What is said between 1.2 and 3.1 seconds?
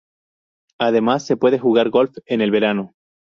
se puede jugar golf en el verano.